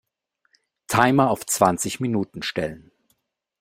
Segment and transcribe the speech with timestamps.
[0.87, 2.91] Timer auf zwanzig Minuten stellen.